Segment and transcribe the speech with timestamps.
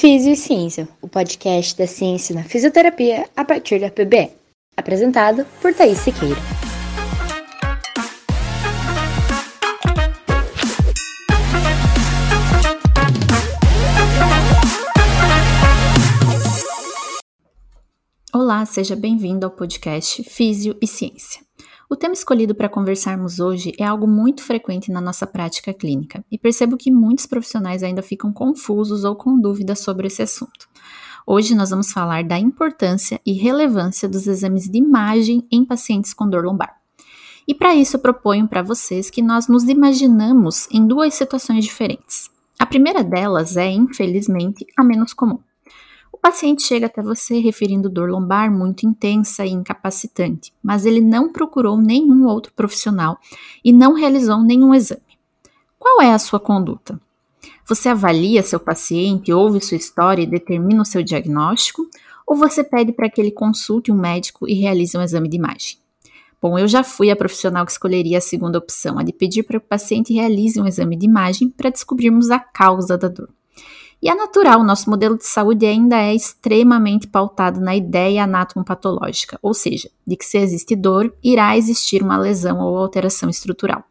[0.00, 4.30] Físio e Ciência, o podcast da ciência na fisioterapia a partir da PBE.
[4.74, 6.40] Apresentado por Thaís Siqueira.
[18.32, 21.42] Olá, seja bem-vindo ao podcast Físio e Ciência.
[21.92, 26.38] O tema escolhido para conversarmos hoje é algo muito frequente na nossa prática clínica e
[26.38, 30.68] percebo que muitos profissionais ainda ficam confusos ou com dúvidas sobre esse assunto.
[31.26, 36.30] Hoje nós vamos falar da importância e relevância dos exames de imagem em pacientes com
[36.30, 36.76] dor lombar.
[37.46, 42.30] E para isso eu proponho para vocês que nós nos imaginamos em duas situações diferentes.
[42.56, 45.40] A primeira delas é, infelizmente, a menos comum
[46.20, 51.76] paciente chega até você referindo dor lombar muito intensa e incapacitante, mas ele não procurou
[51.76, 53.18] nenhum outro profissional
[53.64, 55.00] e não realizou nenhum exame.
[55.78, 57.00] Qual é a sua conduta?
[57.66, 61.88] Você avalia seu paciente, ouve sua história e determina o seu diagnóstico?
[62.26, 65.78] Ou você pede para que ele consulte um médico e realize um exame de imagem?
[66.42, 69.58] Bom, eu já fui a profissional que escolheria a segunda opção, a de pedir para
[69.58, 73.28] que o paciente realize um exame de imagem para descobrirmos a causa da dor.
[74.02, 79.52] E é natural, nosso modelo de saúde ainda é extremamente pautado na ideia anatomopatológica, ou
[79.52, 83.84] seja, de que se existe dor, irá existir uma lesão ou alteração estrutural.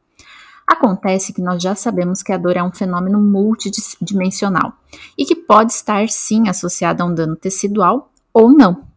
[0.66, 4.74] Acontece que nós já sabemos que a dor é um fenômeno multidimensional
[5.16, 8.88] e que pode estar sim associada a um dano tecidual ou não.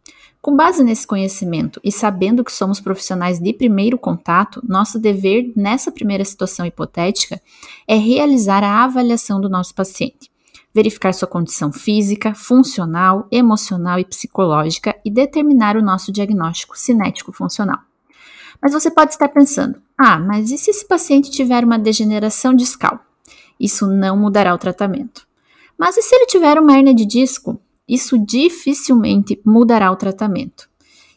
[0.41, 5.93] Com base nesse conhecimento e sabendo que somos profissionais de primeiro contato, nosso dever nessa
[5.93, 7.41] primeira situação hipotética
[7.87, 10.32] é realizar a avaliação do nosso paciente
[10.75, 17.79] verificar sua condição física, funcional, emocional e psicológica e determinar o nosso diagnóstico cinético funcional.
[18.61, 23.01] Mas você pode estar pensando: ah, mas e se esse paciente tiver uma degeneração discal?
[23.59, 25.27] Isso não mudará o tratamento.
[25.79, 27.61] Mas e se ele tiver uma hernia de disco?
[27.89, 30.69] Isso dificilmente mudará o tratamento.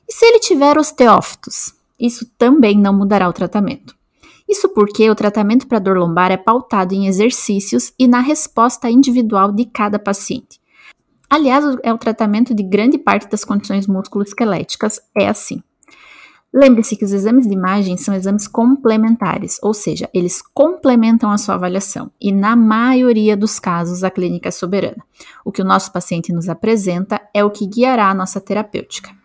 [0.08, 1.74] E se ele tiver osteófitos?
[2.00, 3.96] Isso também não mudará o tratamento.
[4.48, 9.52] Isso porque o tratamento para dor lombar é pautado em exercícios e na resposta individual
[9.52, 10.60] de cada paciente.
[11.30, 15.62] Aliás, é o tratamento de grande parte das condições musculoesqueléticas é assim.
[16.54, 21.56] Lembre-se que os exames de imagem são exames complementares, ou seja, eles complementam a sua
[21.56, 25.04] avaliação e, na maioria dos casos, a clínica é soberana.
[25.44, 29.25] O que o nosso paciente nos apresenta é o que guiará a nossa terapêutica.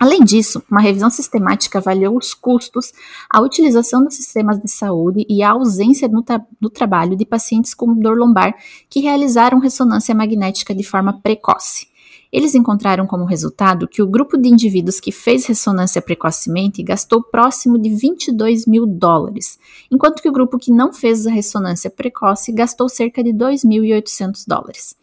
[0.00, 2.92] Além disso, uma revisão sistemática avaliou os custos,
[3.28, 7.74] a utilização dos sistemas de saúde e a ausência no, tra no trabalho de pacientes
[7.74, 8.54] com dor lombar
[8.88, 11.88] que realizaram ressonância magnética de forma precoce.
[12.30, 17.78] Eles encontraram como resultado que o grupo de indivíduos que fez ressonância precocemente gastou próximo
[17.78, 19.58] de 22 mil dólares,
[19.90, 24.94] enquanto que o grupo que não fez a ressonância precoce gastou cerca de 2.800 dólares.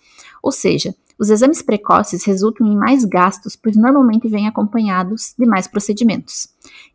[0.42, 5.68] Ou seja, os exames precoces resultam em mais gastos, pois normalmente vêm acompanhados de mais
[5.68, 6.48] procedimentos.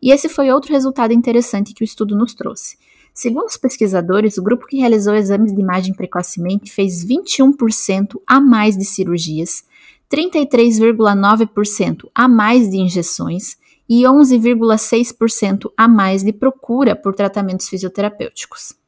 [0.03, 2.77] E esse foi outro resultado interessante que o estudo nos trouxe.
[3.15, 8.77] Segundo os pesquisadores, o grupo que realizou exames de imagem precocemente fez 21% a mais
[8.77, 9.65] de cirurgias,
[10.11, 13.57] 33,9% a mais de injeções
[13.89, 18.80] e 11,6% a mais de procura por tratamentos fisioterapêuticos.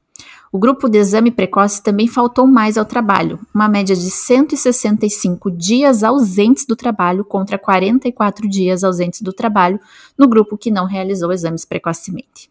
[0.54, 6.04] O grupo de exame precoce também faltou mais ao trabalho, uma média de 165 dias
[6.04, 9.80] ausentes do trabalho contra 44 dias ausentes do trabalho
[10.16, 12.50] no grupo que não realizou exames precocemente.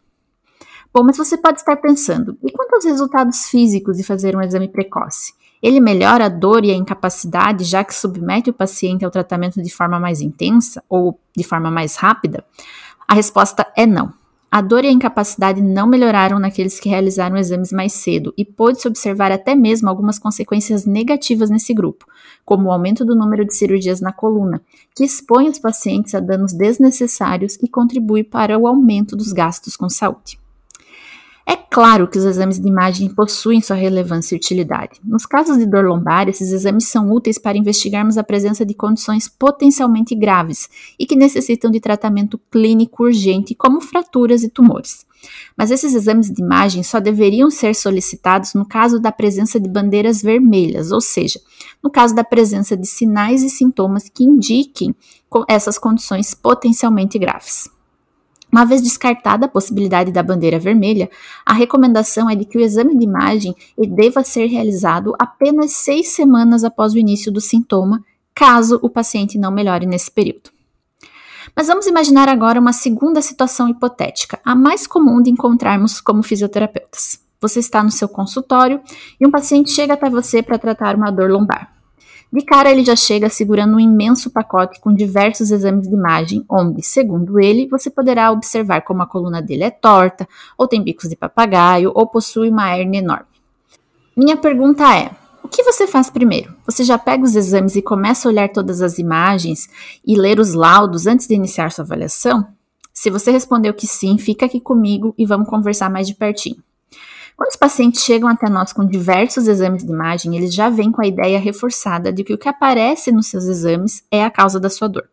[0.92, 4.66] Bom, mas você pode estar pensando, e quanto aos resultados físicos de fazer um exame
[4.66, 5.32] precoce?
[5.62, 9.72] Ele melhora a dor e a incapacidade, já que submete o paciente ao tratamento de
[9.72, 12.44] forma mais intensa ou de forma mais rápida?
[13.06, 14.12] A resposta é não.
[14.54, 18.86] A dor e a incapacidade não melhoraram naqueles que realizaram exames mais cedo e pôde-se
[18.86, 22.04] observar até mesmo algumas consequências negativas nesse grupo,
[22.44, 24.60] como o aumento do número de cirurgias na coluna,
[24.94, 29.88] que expõe os pacientes a danos desnecessários e contribui para o aumento dos gastos com
[29.88, 30.41] saúde.
[31.46, 35.00] É claro que os exames de imagem possuem sua relevância e utilidade.
[35.04, 39.28] Nos casos de dor lombar, esses exames são úteis para investigarmos a presença de condições
[39.28, 40.68] potencialmente graves
[40.98, 45.04] e que necessitam de tratamento clínico urgente, como fraturas e tumores.
[45.56, 50.22] Mas esses exames de imagem só deveriam ser solicitados no caso da presença de bandeiras
[50.22, 51.40] vermelhas, ou seja,
[51.82, 54.94] no caso da presença de sinais e sintomas que indiquem
[55.48, 57.70] essas condições potencialmente graves.
[58.52, 61.10] Uma vez descartada a possibilidade da bandeira vermelha,
[61.44, 66.62] a recomendação é de que o exame de imagem deva ser realizado apenas seis semanas
[66.62, 68.04] após o início do sintoma,
[68.34, 70.50] caso o paciente não melhore nesse período.
[71.56, 77.20] Mas vamos imaginar agora uma segunda situação hipotética, a mais comum de encontrarmos como fisioterapeutas.
[77.40, 78.82] Você está no seu consultório
[79.18, 81.72] e um paciente chega até você para tratar uma dor lombar.
[82.32, 86.82] De cara, ele já chega segurando um imenso pacote com diversos exames de imagem, onde,
[86.82, 90.26] segundo ele, você poderá observar como a coluna dele é torta,
[90.56, 93.26] ou tem bicos de papagaio, ou possui uma hernia enorme.
[94.16, 95.10] Minha pergunta é:
[95.42, 96.54] o que você faz primeiro?
[96.64, 99.68] Você já pega os exames e começa a olhar todas as imagens
[100.06, 102.46] e ler os laudos antes de iniciar sua avaliação?
[102.94, 106.62] Se você respondeu que sim, fica aqui comigo e vamos conversar mais de pertinho.
[107.42, 111.02] Quando os pacientes chegam até nós com diversos exames de imagem, eles já vêm com
[111.02, 114.70] a ideia reforçada de que o que aparece nos seus exames é a causa da
[114.70, 115.08] sua dor.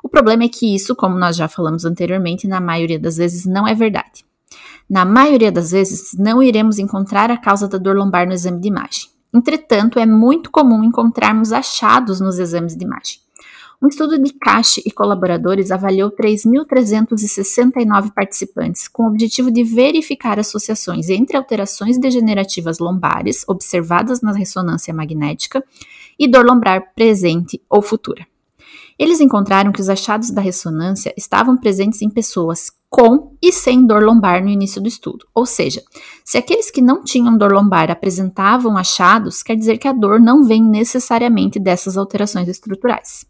[0.00, 3.66] O problema é que isso, como nós já falamos anteriormente, na maioria das vezes não
[3.66, 4.24] é verdade.
[4.88, 8.68] Na maioria das vezes, não iremos encontrar a causa da dor lombar no exame de
[8.68, 9.08] imagem.
[9.34, 13.18] Entretanto, é muito comum encontrarmos achados nos exames de imagem.
[13.82, 21.10] Um estudo de Cache e colaboradores avaliou 3.369 participantes com o objetivo de verificar associações
[21.10, 25.62] entre alterações degenerativas lombares observadas na ressonância magnética
[26.18, 28.26] e dor lombar presente ou futura.
[28.98, 34.04] Eles encontraram que os achados da ressonância estavam presentes em pessoas com e sem dor
[34.04, 35.26] lombar no início do estudo.
[35.34, 35.82] Ou seja,
[36.24, 40.44] se aqueles que não tinham dor lombar apresentavam achados, quer dizer que a dor não
[40.44, 43.26] vem necessariamente dessas alterações estruturais.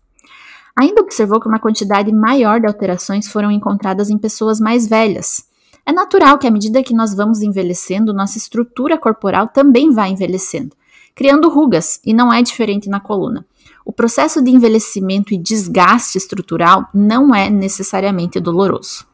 [0.77, 5.45] Ainda observou que uma quantidade maior de alterações foram encontradas em pessoas mais velhas.
[5.87, 10.75] É natural que, à medida que nós vamos envelhecendo, nossa estrutura corporal também vai envelhecendo,
[11.15, 13.47] criando rugas, e não é diferente na coluna.
[13.85, 19.07] O processo de envelhecimento e desgaste estrutural não é necessariamente doloroso.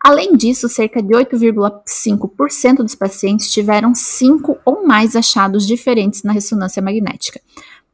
[0.00, 6.80] Além disso, cerca de 8,5% dos pacientes tiveram cinco ou mais achados diferentes na ressonância
[6.80, 7.40] magnética,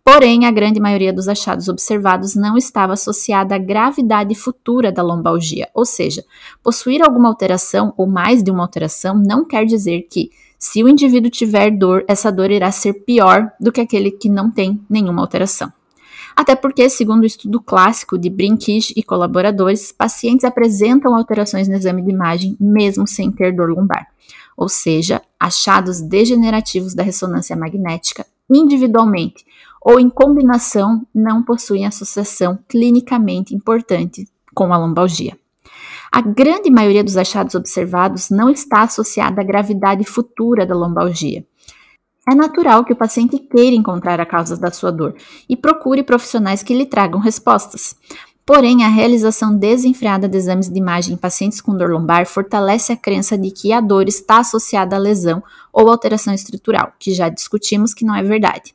[0.05, 5.71] Porém, a grande maioria dos achados observados não estava associada à gravidade futura da lombalgia,
[5.73, 6.23] ou seja,
[6.63, 11.31] possuir alguma alteração ou mais de uma alteração não quer dizer que, se o indivíduo
[11.31, 15.73] tiver dor, essa dor irá ser pior do que aquele que não tem nenhuma alteração.
[16.37, 22.03] Até porque, segundo o estudo clássico de Brinkish e colaboradores, pacientes apresentam alterações no exame
[22.03, 24.07] de imagem mesmo sem ter dor lombar,
[24.55, 29.45] ou seja, achados degenerativos da ressonância magnética individualmente
[29.85, 35.37] ou em combinação não possuem associação clinicamente importante com a lombalgia.
[36.11, 41.45] A grande maioria dos achados observados não está associada à gravidade futura da lombalgia.
[42.27, 45.15] É natural que o paciente queira encontrar a causa da sua dor
[45.47, 47.97] e procure profissionais que lhe tragam respostas.
[48.47, 52.97] Porém, a realização desenfreada de exames de imagem em pacientes com dor lombar fortalece a
[52.97, 55.43] crença de que a dor está associada à lesão
[55.73, 58.75] ou alteração estrutural, que já discutimos que não é verdade.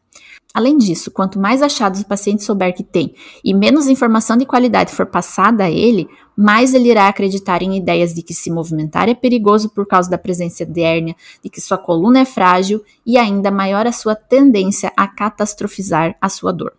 [0.54, 3.14] Além disso, quanto mais achados o paciente souber que tem
[3.44, 8.16] e menos informação de qualidade for passada a ele, mais ele irá acreditar em ideias
[8.16, 11.78] de que se movimentar é perigoso por causa da presença de hérnia, de que sua
[11.78, 16.74] coluna é frágil e ainda maior a sua tendência a catastrofizar a sua dor.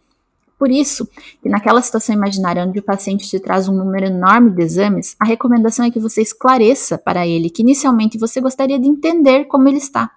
[0.59, 1.09] Por isso,
[1.41, 5.25] que naquela situação imaginária onde o paciente te traz um número enorme de exames, a
[5.25, 9.79] recomendação é que você esclareça para ele que inicialmente você gostaria de entender como ele
[9.79, 10.11] está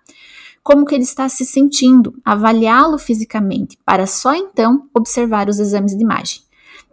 [0.64, 6.04] como que ele está se sentindo, avaliá-lo fisicamente, para só então observar os exames de
[6.04, 6.42] imagem.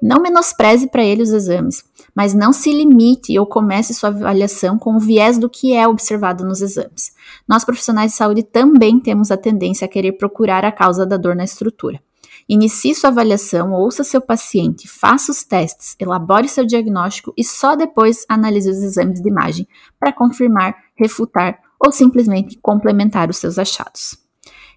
[0.02, 1.84] Não menospreze para ele os exames,
[2.14, 6.44] mas não se limite ou comece sua avaliação com o viés do que é observado
[6.44, 7.12] nos exames.
[7.46, 11.36] Nós, profissionais de saúde, também temos a tendência a querer procurar a causa da dor
[11.36, 12.00] na estrutura.
[12.48, 18.24] Inicie sua avaliação, ouça seu paciente, faça os testes, elabore seu diagnóstico e só depois
[18.28, 19.68] analise os exames de imagem
[20.00, 24.18] para confirmar, refutar ou simplesmente complementar os seus achados.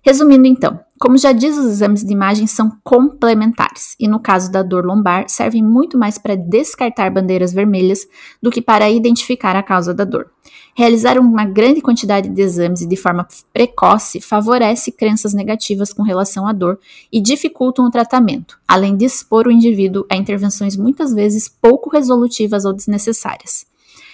[0.06, 4.62] Resumindo então, como já diz, os exames de imagem são complementares e, no caso da
[4.62, 8.06] dor lombar, servem muito mais para descartar bandeiras vermelhas
[8.42, 10.30] do que para identificar a causa da dor.
[10.76, 16.46] Realizar uma grande quantidade de exames e de forma precoce favorece crenças negativas com relação
[16.46, 16.80] à dor
[17.12, 22.66] e dificultam o tratamento, além de expor o indivíduo a intervenções muitas vezes pouco resolutivas
[22.66, 23.66] ou desnecessárias.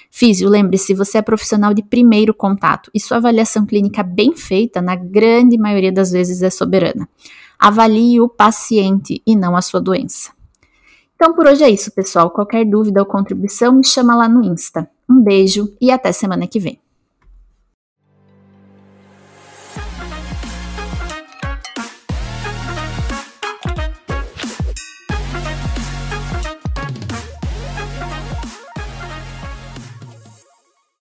[0.09, 4.95] Físio, lembre-se, você é profissional de primeiro contato e sua avaliação clínica bem feita, na
[4.95, 7.07] grande maioria das vezes, é soberana.
[7.57, 10.31] Avalie o paciente e não a sua doença.
[11.15, 12.31] Então por hoje é isso, pessoal.
[12.31, 14.89] Qualquer dúvida ou contribuição, me chama lá no Insta.
[15.07, 16.79] Um beijo e até semana que vem.